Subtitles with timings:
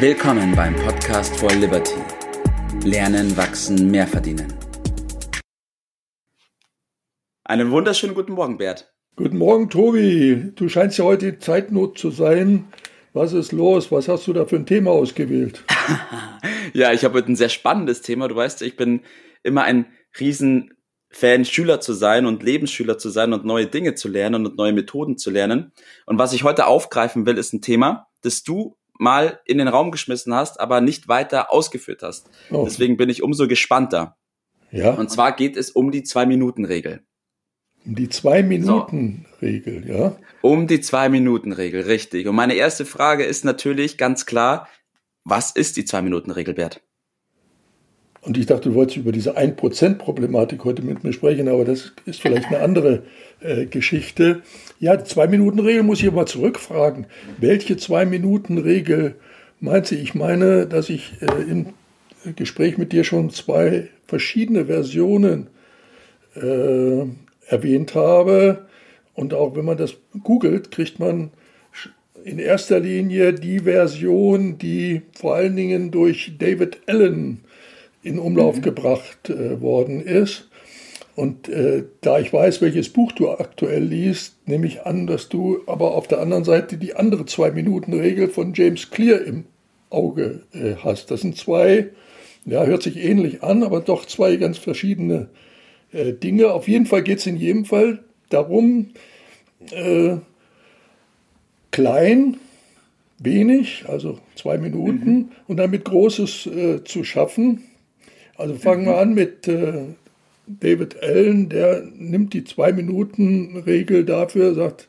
[0.00, 1.96] Willkommen beim Podcast for Liberty.
[2.84, 4.54] Lernen, wachsen, mehr verdienen.
[7.42, 8.94] Einen wunderschönen guten Morgen, Bert.
[9.16, 10.52] Guten Morgen, Tobi.
[10.54, 12.68] Du scheinst ja heute in Zeitnot zu sein.
[13.12, 13.90] Was ist los?
[13.90, 15.64] Was hast du da für ein Thema ausgewählt?
[16.74, 18.28] ja, ich habe heute ein sehr spannendes Thema.
[18.28, 19.00] Du weißt, ich bin
[19.42, 19.86] immer ein
[20.20, 20.74] riesen
[21.10, 24.72] Fan, Schüler zu sein und Lebensschüler zu sein und neue Dinge zu lernen und neue
[24.72, 25.72] Methoden zu lernen.
[26.06, 29.90] Und was ich heute aufgreifen will, ist ein Thema, das du mal in den Raum
[29.90, 32.28] geschmissen hast, aber nicht weiter ausgeführt hast.
[32.50, 32.64] Oh.
[32.64, 34.16] Deswegen bin ich umso gespannter.
[34.70, 34.92] Ja.
[34.92, 37.02] Und zwar geht es um die Zwei-Minuten-Regel.
[37.86, 39.92] Um die Zwei-Minuten-Regel, so.
[39.92, 40.16] ja?
[40.42, 42.26] Um die Zwei-Minuten-Regel, richtig.
[42.26, 44.68] Und meine erste Frage ist natürlich ganz klar,
[45.24, 46.82] was ist die Zwei-Minuten-Regel, Bert?
[48.22, 52.20] Und ich dachte, du wolltest über diese 1%-Problematik heute mit mir sprechen, aber das ist
[52.20, 53.02] vielleicht eine andere
[53.40, 54.42] äh, Geschichte.
[54.80, 57.06] Ja, die Zwei-Minuten-Regel muss ich aber zurückfragen.
[57.38, 59.14] Welche Zwei-Minuten-Regel
[59.60, 59.96] meint sie?
[59.96, 61.66] Ich meine, dass ich äh, im
[62.34, 65.48] Gespräch mit dir schon zwei verschiedene Versionen
[66.34, 67.04] äh,
[67.46, 68.66] erwähnt habe.
[69.14, 71.30] Und auch wenn man das googelt, kriegt man
[72.24, 77.40] in erster Linie die Version, die vor allen Dingen durch David Allen
[78.02, 78.62] in Umlauf mhm.
[78.62, 80.48] gebracht äh, worden ist.
[81.16, 85.62] Und äh, da ich weiß, welches Buch du aktuell liest, nehme ich an, dass du
[85.66, 89.44] aber auf der anderen Seite die andere Zwei-Minuten-Regel von James Clear im
[89.90, 91.10] Auge äh, hast.
[91.10, 91.88] Das sind zwei,
[92.44, 95.28] ja, hört sich ähnlich an, aber doch zwei ganz verschiedene
[95.92, 96.52] äh, Dinge.
[96.52, 98.90] Auf jeden Fall geht es in jedem Fall darum,
[99.72, 100.18] äh,
[101.72, 102.36] klein,
[103.18, 105.28] wenig, also zwei Minuten, mhm.
[105.48, 107.64] und damit Großes äh, zu schaffen.
[108.38, 109.82] Also fangen wir an mit äh,
[110.46, 114.88] David Allen, der nimmt die Zwei-Minuten-Regel dafür, sagt,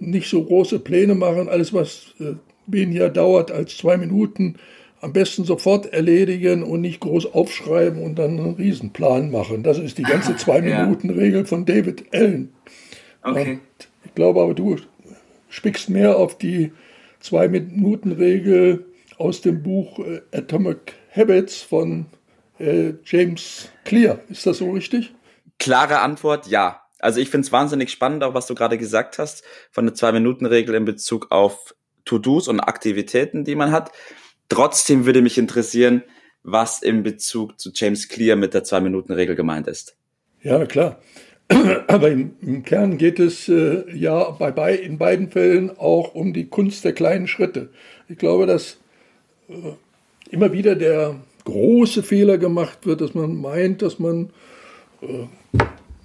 [0.00, 2.34] nicht so große Pläne machen, alles was äh,
[2.66, 4.56] weniger dauert als zwei Minuten,
[5.00, 9.62] am besten sofort erledigen und nicht groß aufschreiben und dann einen Riesenplan machen.
[9.62, 12.52] Das ist die ganze Zwei-Minuten-Regel von David Allen.
[13.22, 13.52] Okay.
[13.52, 13.60] Und
[14.04, 14.76] ich glaube aber, du
[15.48, 16.72] spickst mehr auf die
[17.20, 18.84] Zwei-Minuten-Regel
[19.18, 22.06] aus dem Buch äh, Atomic Habits von
[22.58, 24.20] äh, James Clear.
[24.28, 25.14] Ist das so richtig?
[25.58, 26.82] Klare Antwort, ja.
[27.00, 30.74] Also ich finde es wahnsinnig spannend, auch was du gerade gesagt hast, von der Zwei-Minuten-Regel
[30.74, 31.74] in Bezug auf
[32.04, 33.92] To-Dos und Aktivitäten, die man hat.
[34.48, 36.02] Trotzdem würde mich interessieren,
[36.42, 39.96] was in Bezug zu James Clear mit der Zwei-Minuten-Regel gemeint ist.
[40.42, 41.00] Ja, klar.
[41.86, 46.32] Aber im, im Kern geht es äh, ja bei, bei, in beiden Fällen auch um
[46.32, 47.70] die Kunst der kleinen Schritte.
[48.08, 48.78] Ich glaube, dass
[49.48, 49.72] äh,
[50.30, 51.16] immer wieder der
[51.48, 54.30] große Fehler gemacht wird, dass man meint, dass man
[55.00, 55.26] äh,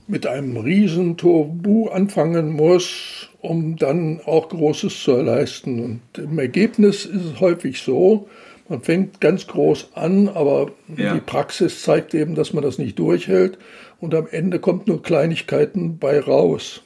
[0.07, 5.83] mit einem riesen Turbu anfangen muss, um dann auch Großes zu leisten.
[5.83, 8.29] Und im Ergebnis ist es häufig so,
[8.69, 11.13] man fängt ganz groß an, aber ja.
[11.13, 13.57] die Praxis zeigt eben, dass man das nicht durchhält
[13.99, 16.83] und am Ende kommt nur Kleinigkeiten bei raus.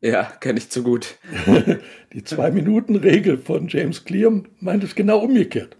[0.00, 1.18] Ja, kenne ich zu gut.
[2.14, 5.76] die Zwei-Minuten-Regel von James Clear meint es genau umgekehrt.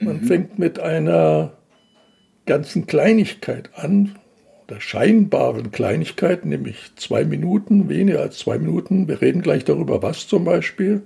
[0.00, 0.24] Man mhm.
[0.24, 1.52] fängt mit einer
[2.46, 4.18] ganzen Kleinigkeit an,
[4.70, 9.08] oder scheinbaren Kleinigkeit, nämlich zwei Minuten, weniger als zwei Minuten.
[9.08, 11.02] Wir reden gleich darüber, was zum Beispiel.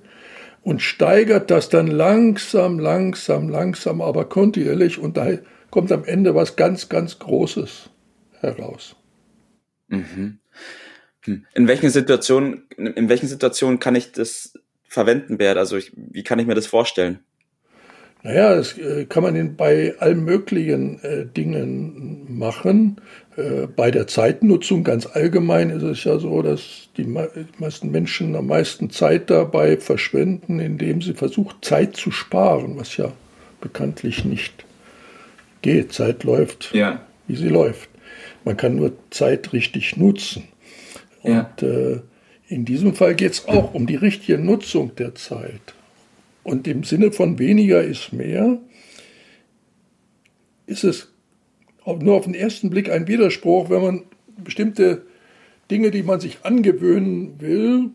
[0.62, 4.98] Und steigert das dann langsam, langsam, langsam, aber kontinuierlich.
[4.98, 5.38] Und da
[5.70, 7.90] kommt am Ende was ganz, ganz Großes
[8.40, 8.96] heraus.
[9.88, 10.38] Mhm.
[11.24, 11.46] Hm.
[11.54, 14.54] In welchen Situationen, in welchen Situationen kann ich das
[14.88, 15.56] verwenden, Bert?
[15.56, 17.20] Also ich, wie kann ich mir das vorstellen?
[18.24, 22.96] Naja, das äh, kann man bei allen möglichen äh, Dingen machen.
[23.36, 28.34] Äh, bei der Zeitnutzung ganz allgemein ist es ja so, dass die, die meisten Menschen
[28.34, 33.12] am meisten Zeit dabei verschwenden, indem sie versuchen, Zeit zu sparen, was ja
[33.60, 34.64] bekanntlich nicht
[35.60, 35.92] geht.
[35.92, 37.02] Zeit läuft, ja.
[37.26, 37.90] wie sie läuft.
[38.46, 40.44] Man kann nur Zeit richtig nutzen.
[41.22, 41.68] Und ja.
[41.68, 42.00] äh,
[42.48, 45.74] in diesem Fall geht es auch um die richtige Nutzung der Zeit.
[46.44, 48.58] Und im Sinne von weniger ist mehr,
[50.66, 51.08] ist es
[51.86, 54.02] nur auf den ersten Blick ein Widerspruch, wenn man
[54.42, 55.06] bestimmte
[55.70, 57.90] Dinge, die man sich angewöhnen will,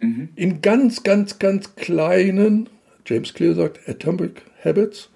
[0.00, 0.28] mhm.
[0.34, 2.68] in ganz, ganz, ganz kleinen,
[3.06, 5.10] James Clear sagt Atomic Habits,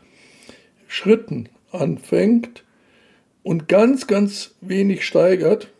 [0.86, 2.64] Schritten anfängt
[3.42, 5.72] und ganz, ganz wenig steigert.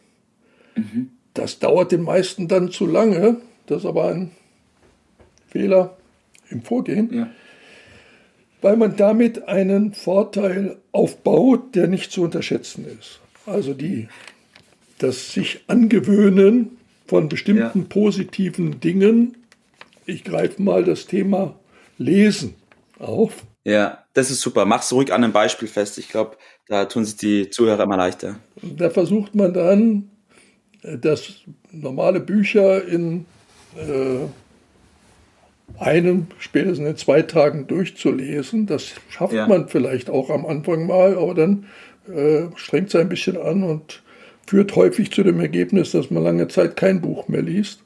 [0.77, 1.11] Mhm.
[1.35, 3.41] Das dauert den meisten dann zu lange.
[3.67, 4.33] Das ist aber ein
[5.47, 5.97] Fehler,
[6.51, 7.31] im Vorgehen, ja.
[8.61, 13.21] weil man damit einen Vorteil aufbaut, der nicht zu unterschätzen ist.
[13.47, 14.09] Also die,
[14.99, 16.77] das sich angewöhnen
[17.07, 17.87] von bestimmten ja.
[17.89, 19.37] positiven Dingen.
[20.07, 21.59] Ich greife mal das Thema
[21.99, 22.55] Lesen
[22.99, 23.45] auf.
[23.65, 24.65] Ja, das ist super.
[24.65, 25.99] Mach's ruhig an einem Beispiel fest.
[25.99, 26.37] Ich glaube,
[26.69, 28.37] da tun sich die Zuhörer immer leichter.
[28.63, 30.11] Da versucht man dann,
[30.83, 31.33] äh, das
[31.71, 33.27] normale Bücher in
[33.77, 34.27] äh,
[35.79, 38.67] einem, spätestens in zwei Tagen durchzulesen.
[38.67, 39.47] Das schafft ja.
[39.47, 41.67] man vielleicht auch am Anfang mal, aber dann
[42.13, 44.03] äh, strengt es ein bisschen an und
[44.47, 47.83] führt häufig zu dem Ergebnis, dass man lange Zeit kein Buch mehr liest.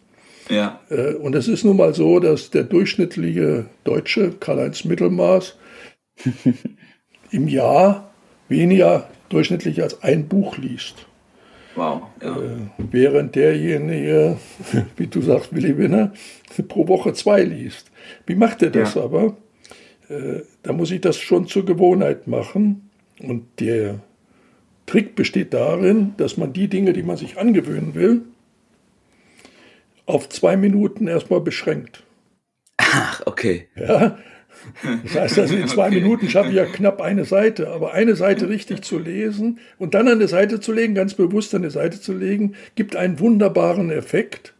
[0.48, 0.80] Ja.
[0.90, 5.56] Äh, und es ist nun mal so, dass der durchschnittliche Deutsche, Karl-Heinz Mittelmaß,
[7.30, 8.10] im Jahr
[8.48, 11.06] weniger durchschnittlich als ein Buch liest.
[11.74, 12.02] Wow.
[12.22, 12.36] Ja.
[12.36, 14.36] Äh, während derjenige,
[14.96, 16.12] wie du sagst, Willi Winner,
[16.68, 17.90] pro Woche zwei liest.
[18.26, 19.02] Wie macht er das ja.
[19.02, 19.36] aber?
[20.08, 22.90] Äh, da muss ich das schon zur Gewohnheit machen.
[23.20, 24.00] Und der
[24.86, 28.22] Trick besteht darin, dass man die Dinge, die man sich angewöhnen will,
[30.06, 32.02] auf zwei Minuten erstmal beschränkt.
[32.76, 33.68] Ach, okay.
[33.76, 34.18] Ja,
[35.04, 36.00] das heißt, also in zwei okay.
[36.00, 40.08] Minuten schaffe ich ja knapp eine Seite, aber eine Seite richtig zu lesen und dann
[40.08, 43.90] an der Seite zu legen, ganz bewusst an der Seite zu legen, gibt einen wunderbaren
[43.90, 44.54] Effekt,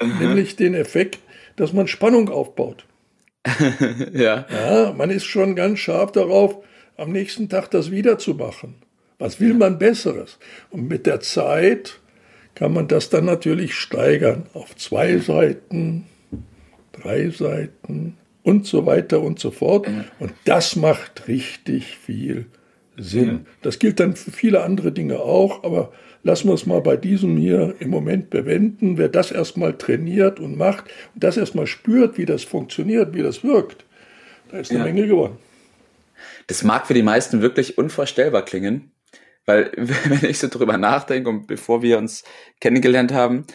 [0.00, 0.18] mhm.
[0.18, 1.18] nämlich den Effekt,
[1.56, 2.84] dass man Spannung aufbaut.
[4.12, 4.46] ja.
[4.50, 4.94] ja.
[4.96, 6.58] Man ist schon ganz scharf darauf,
[6.96, 8.76] am nächsten Tag das wieder zu machen.
[9.18, 10.38] Was will man Besseres?
[10.70, 12.00] Und mit der Zeit
[12.54, 16.06] kann man das dann natürlich steigern auf zwei Seiten,
[16.92, 18.16] drei Seiten,
[18.50, 19.86] und so weiter und so fort.
[20.18, 22.46] Und das macht richtig viel
[22.96, 23.46] Sinn.
[23.62, 25.92] Das gilt dann für viele andere Dinge auch, aber
[26.24, 28.98] lassen wir es mal bei diesem hier im Moment bewenden.
[28.98, 33.44] Wer das erstmal trainiert und macht und das erstmal spürt, wie das funktioniert, wie das
[33.44, 33.84] wirkt,
[34.50, 34.84] da ist eine ja.
[34.84, 35.38] Menge geworden.
[36.48, 38.90] Das mag für die meisten wirklich unvorstellbar klingen,
[39.46, 42.24] weil wenn ich so drüber nachdenke und bevor wir uns
[42.60, 43.46] kennengelernt haben,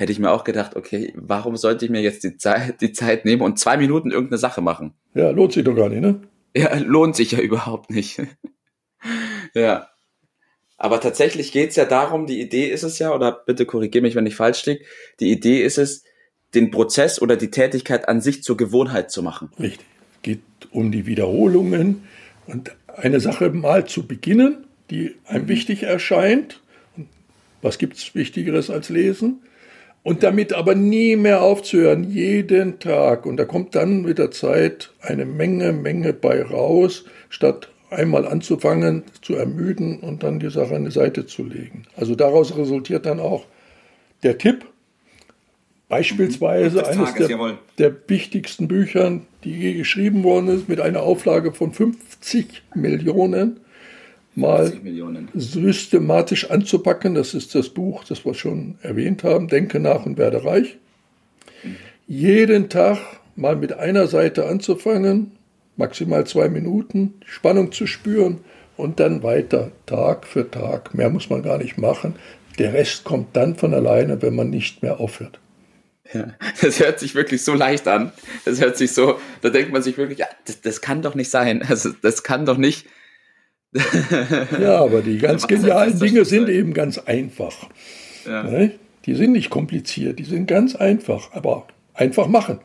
[0.00, 3.26] hätte ich mir auch gedacht, okay, warum sollte ich mir jetzt die Zeit, die Zeit
[3.26, 4.94] nehmen und zwei Minuten irgendeine Sache machen?
[5.14, 6.22] Ja, lohnt sich doch gar nicht, ne?
[6.56, 8.22] Ja, lohnt sich ja überhaupt nicht.
[9.54, 9.88] ja.
[10.78, 14.24] Aber tatsächlich geht's ja darum, die Idee ist es ja, oder bitte korrigiere mich, wenn
[14.24, 14.82] ich falsch liege,
[15.20, 16.02] die Idee ist es,
[16.54, 19.50] den Prozess oder die Tätigkeit an sich zur Gewohnheit zu machen.
[19.60, 19.86] Richtig.
[20.14, 22.04] Es geht um die Wiederholungen
[22.46, 26.62] und eine Sache mal zu beginnen, die einem wichtig erscheint.
[27.60, 29.42] Was gibt's Wichtigeres als Lesen?
[30.02, 33.26] Und damit aber nie mehr aufzuhören, jeden Tag.
[33.26, 39.02] Und da kommt dann mit der Zeit eine Menge, Menge bei raus, statt einmal anzufangen,
[39.20, 41.84] zu ermüden und dann die Sache an die Seite zu legen.
[41.96, 43.44] Also daraus resultiert dann auch
[44.22, 44.64] der Tipp,
[45.88, 51.72] beispielsweise eines der, der, wichtigsten Büchern, die je geschrieben worden ist, mit einer Auflage von
[51.72, 53.60] 50 Millionen
[54.40, 54.72] mal
[55.34, 57.14] systematisch anzupacken.
[57.14, 60.78] Das ist das Buch, das wir schon erwähnt haben, Denke nach und werde reich.
[62.06, 62.98] Jeden Tag
[63.36, 65.32] mal mit einer Seite anzufangen,
[65.76, 68.40] maximal zwei Minuten, Spannung zu spüren
[68.76, 70.94] und dann weiter, Tag für Tag.
[70.94, 72.16] Mehr muss man gar nicht machen.
[72.58, 75.38] Der Rest kommt dann von alleine, wenn man nicht mehr aufhört.
[76.12, 78.12] Ja, das hört sich wirklich so leicht an.
[78.44, 81.30] Das hört sich so, da denkt man sich wirklich, ja, das, das kann doch nicht
[81.30, 81.62] sein.
[81.68, 82.86] Also, das kann doch nicht
[83.72, 87.68] ja, aber die ganz genialen Dinge sind eben ganz einfach.
[88.26, 88.42] Ja.
[88.42, 88.78] Ne?
[89.06, 92.60] Die sind nicht kompliziert, die sind ganz einfach, aber einfach machen.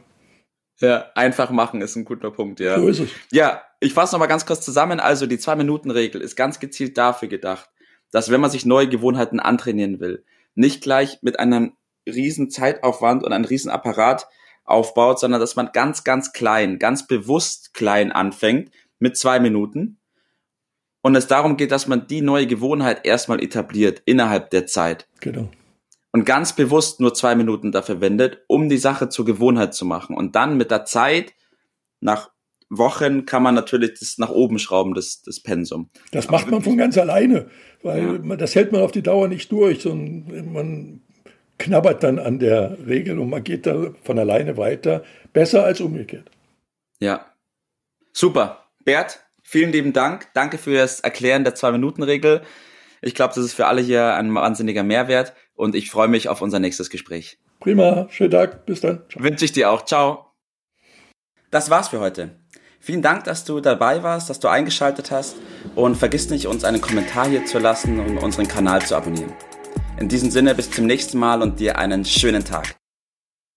[0.81, 2.77] Ja, einfach machen ist ein guter Punkt, ja.
[2.77, 3.09] So ist es.
[3.31, 4.99] Ja, ich fasse nochmal ganz kurz zusammen.
[4.99, 7.69] Also die Zwei-Minuten-Regel ist ganz gezielt dafür gedacht,
[8.11, 11.73] dass wenn man sich neue Gewohnheiten antrainieren will, nicht gleich mit einem
[12.07, 14.27] riesen Zeitaufwand und einem riesen Apparat
[14.65, 19.99] aufbaut, sondern dass man ganz, ganz klein, ganz bewusst klein anfängt mit zwei Minuten
[21.05, 25.07] und es darum geht, dass man die neue Gewohnheit erstmal etabliert innerhalb der Zeit.
[25.19, 25.51] Genau.
[26.11, 30.17] Und ganz bewusst nur zwei Minuten dafür wendet, um die Sache zur Gewohnheit zu machen.
[30.17, 31.35] Und dann mit der Zeit,
[31.99, 32.31] nach
[32.71, 35.91] Wochen, kann man natürlich das nach oben schrauben, das, das Pensum.
[36.09, 37.51] Das macht man von ganz alleine,
[37.83, 38.35] weil ja.
[38.35, 41.01] das hält man auf die Dauer nicht durch, sondern man
[41.59, 45.03] knabbert dann an der Regel und man geht da von alleine weiter.
[45.33, 46.31] Besser als umgekehrt.
[46.99, 47.27] Ja.
[48.11, 48.65] Super.
[48.83, 50.27] Bert, Vielen lieben Dank.
[50.33, 52.41] Danke fürs Erklären der Zwei-Minuten-Regel.
[53.03, 56.41] Ich glaube, das ist für alle hier ein wahnsinniger Mehrwert und ich freue mich auf
[56.41, 57.37] unser nächstes Gespräch.
[57.59, 59.03] Prima, schönen Tag, bis dann.
[59.07, 59.23] Ciao.
[59.23, 59.85] Wünsche ich dir auch.
[59.85, 60.31] Ciao.
[61.51, 62.39] Das war's für heute.
[62.79, 65.35] Vielen Dank, dass du dabei warst, dass du eingeschaltet hast
[65.75, 69.33] und vergiss nicht, uns einen Kommentar hier zu lassen und unseren Kanal zu abonnieren.
[69.99, 72.75] In diesem Sinne, bis zum nächsten Mal und dir einen schönen Tag.